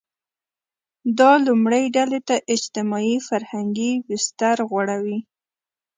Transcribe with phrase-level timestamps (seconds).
[1.19, 5.19] دا لومړۍ ډلې ته اجتماعي– فرهنګي بستر غوړوي.